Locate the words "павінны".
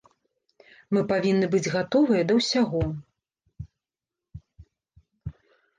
1.11-1.49